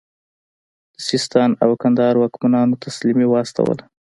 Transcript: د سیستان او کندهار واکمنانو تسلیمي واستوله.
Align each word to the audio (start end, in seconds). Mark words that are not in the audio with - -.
د 0.95 0.97
سیستان 1.09 1.49
او 1.63 1.69
کندهار 1.81 2.15
واکمنانو 2.17 2.81
تسلیمي 2.85 3.27
واستوله. 3.29 3.83